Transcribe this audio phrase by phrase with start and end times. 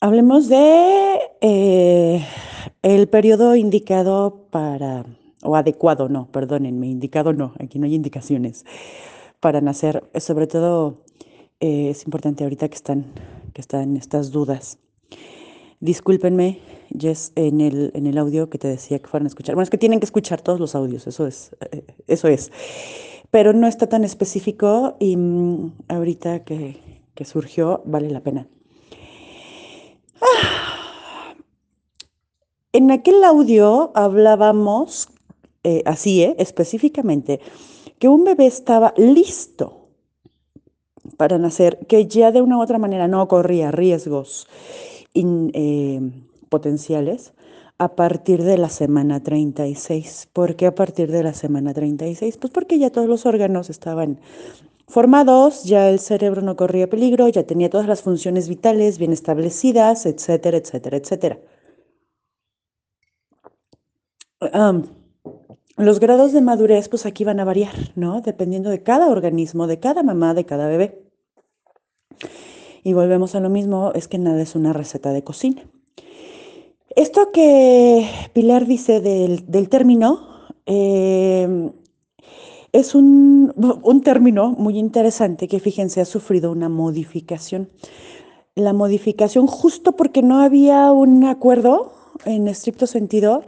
[0.00, 2.24] Hablemos de eh,
[2.82, 5.04] el periodo indicado para,
[5.42, 8.64] o adecuado, no, perdónenme, indicado no, aquí no hay indicaciones
[9.40, 10.08] para nacer.
[10.20, 11.02] Sobre todo
[11.58, 13.06] eh, es importante ahorita que están,
[13.52, 14.78] que están estas dudas.
[15.80, 16.60] Discúlpenme,
[16.96, 19.56] Jess, en el, en el audio que te decía que fueran a escuchar.
[19.56, 22.52] Bueno, es que tienen que escuchar todos los audios, eso es, eh, eso es.
[23.32, 26.76] Pero no está tan específico y mm, ahorita que,
[27.16, 28.46] que surgió, vale la pena.
[32.78, 35.08] En aquel audio hablábamos,
[35.64, 37.40] eh, así, eh, específicamente,
[37.98, 39.88] que un bebé estaba listo
[41.16, 44.46] para nacer, que ya de una u otra manera no corría riesgos
[45.12, 46.00] eh,
[46.48, 47.32] potenciales
[47.78, 50.28] a partir de la semana 36.
[50.32, 52.36] ¿Por qué a partir de la semana 36?
[52.36, 54.20] Pues porque ya todos los órganos estaban
[54.86, 60.06] formados, ya el cerebro no corría peligro, ya tenía todas las funciones vitales bien establecidas,
[60.06, 61.38] etcétera, etcétera, etcétera.
[65.76, 68.20] Los grados de madurez, pues aquí van a variar, ¿no?
[68.20, 71.02] Dependiendo de cada organismo, de cada mamá, de cada bebé.
[72.82, 75.62] Y volvemos a lo mismo, es que nada es una receta de cocina.
[76.96, 80.26] Esto que Pilar dice del, término,
[80.66, 81.70] eh,
[82.72, 83.54] es un,
[84.04, 87.70] término muy interesante que fíjense ha sufrido una modificación.
[88.54, 91.92] La modificación justo porque no había un acuerdo
[92.24, 93.44] en estricto sentido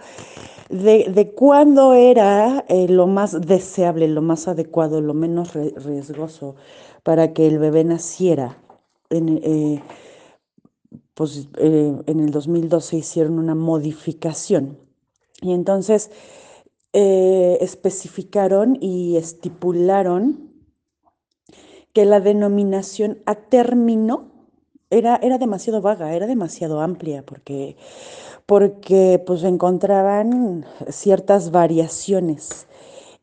[0.71, 6.57] de, cuándo era eh, lo más deseable, lo más adecuado, lo menos riesgoso
[7.03, 8.59] para que el bebé naciera.
[9.11, 9.83] En, eh,
[11.15, 14.79] pues, eh, en el 2012 hicieron una modificación.
[15.43, 16.11] Y entonces
[16.93, 20.51] especificaron y estipularon
[21.93, 24.31] que la denominación a término
[24.91, 27.77] era, era demasiado vaga, era demasiado amplia, porque,
[28.51, 32.67] porque pues encontraban ciertas variaciones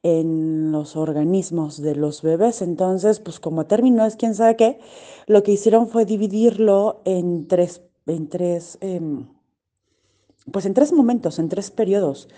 [0.02, 2.62] en los organismos de los bebés.
[2.62, 4.80] Entonces, pues como término es quién sabe qué,
[5.26, 9.28] lo que hicieron fue dividirlo en tres, en tres, em,
[10.50, 12.30] pues en tres momentos, en tres periodos.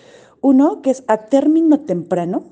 [0.42, 2.46] Uno que es a término temprano,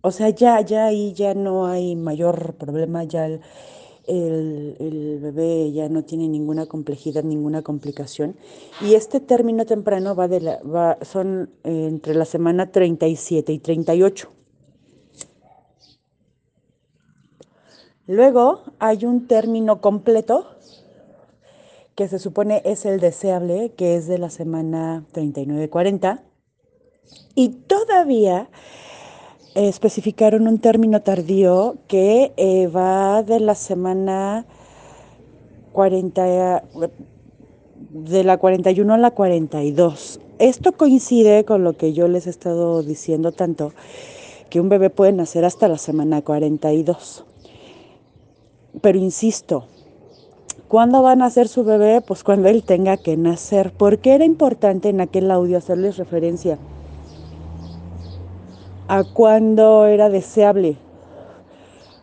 [0.00, 3.42] o sea, ya, ya ahí ya no hay mayor problema, ya el,
[4.06, 8.36] el, bebé ya no tiene ninguna complejidad, ninguna complicación.
[8.80, 13.58] Y este término temprano va de la, va, son eh, entre la semana 37 y
[13.58, 14.30] 38.
[18.06, 20.46] Luego hay un término completo
[21.96, 26.20] que se supone es el deseable, que es de la semana 39-40.
[27.34, 28.50] Y todavía
[29.56, 34.44] especificaron un término tardío que eh, va de la semana
[35.72, 36.62] 40,
[37.90, 40.20] de la 41 a la 42.
[40.38, 43.72] Esto coincide con lo que yo les he estado diciendo tanto,
[44.50, 47.24] que un bebé puede nacer hasta la semana 42.
[48.82, 49.64] Pero insisto,
[50.68, 52.02] ¿cuándo va a nacer su bebé?
[52.02, 53.72] Pues cuando él tenga que nacer.
[53.72, 56.58] porque era importante en aquel audio hacerles referencia?
[58.88, 60.76] A cuándo era deseable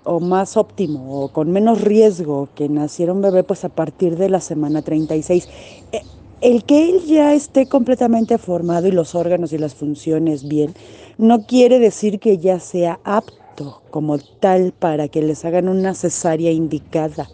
[0.04, 4.30] o más óptimo o con menos riesgo que naciera un bebé, pues a partir de
[4.30, 5.48] la semana 36.
[5.92, 6.02] E,
[6.42, 10.74] el que él ya esté completamente formado y los órganos y las funciones bien,
[11.18, 16.52] no quiere decir que ya sea apto como tal para que les hagan una cesárea
[16.52, 17.30] indicada.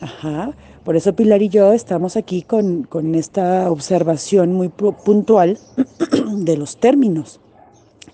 [0.00, 0.52] Ajá.
[0.82, 5.58] Por eso Pilar y yo estamos aquí con, con esta observación muy puntual
[6.32, 7.41] de los términos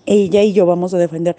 [0.09, 1.35] ella y yo vamos a defender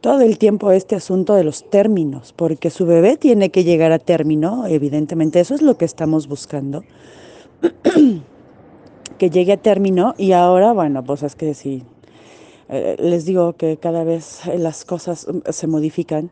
[0.00, 3.98] todo el tiempo este asunto de los términos, porque su bebé tiene que llegar a
[3.98, 6.84] término, evidentemente eso es lo que estamos buscando,
[9.18, 11.82] que llegue a término y ahora, bueno, pues es que sí,
[12.70, 16.30] eh, les digo que cada vez las cosas mm, se modifican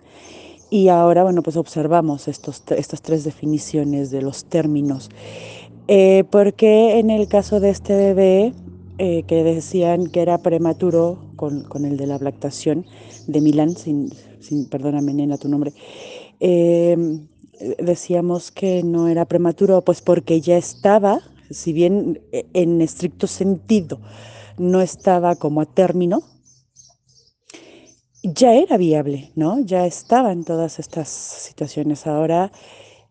[0.71, 5.11] y ahora, bueno, pues observamos estos, estas tres definiciones de los términos,
[5.89, 8.55] eh, porque en el caso de este bebé,
[8.99, 12.85] eh, que decían que era prematuro con, el de la lactación
[13.29, 15.73] de Milán, sin, sin perdóname nena tu nombre,
[16.41, 17.29] em,
[17.79, 24.01] decíamos que no era prematuro, pues porque ya estaba, si bien eh, en estricto sentido
[24.59, 26.23] no estaba como a término,
[28.23, 29.61] ya era viable, ¿no?
[29.61, 32.07] Ya estaban todas estas situaciones.
[32.07, 32.51] Ahora,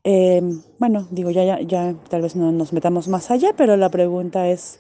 [0.04, 3.90] em, bueno, digo, ya, ya, ya tal vez no nos metamos más allá, pero la
[3.90, 4.80] pregunta es,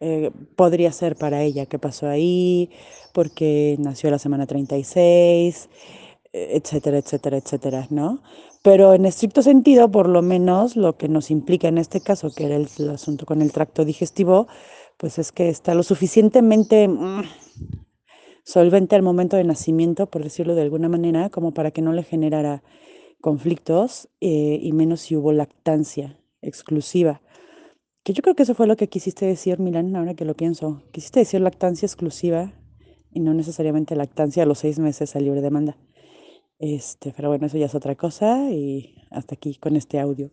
[0.00, 2.70] eh, podría ser para ella qué pasó ahí,
[3.12, 5.68] porque nació la semana 36,
[6.32, 8.20] etcétera, etcétera, etcétera, ¿no?
[8.66, 12.46] pero en estricto sentido, por lo menos lo que nos implica en este caso, que
[12.46, 14.48] era el, el asunto con el tracto digestivo,
[14.96, 17.22] pues es que está lo suficientemente mm,
[18.42, 22.02] solvente al momento de nacimiento, por decirlo de alguna manera, como para que no le
[22.02, 22.64] generara
[23.20, 27.22] conflictos eh, y menos si hubo lactancia exclusiva.
[28.06, 30.80] Que yo creo que eso fue lo que quisiste decir, Milan, ahora que lo pienso.
[30.92, 32.52] Quisiste decir lactancia exclusiva
[33.10, 35.76] y no necesariamente lactancia a los seis meses a libre demanda.
[36.60, 40.30] Este, pero bueno, eso ya es otra cosa y hasta aquí con este audio.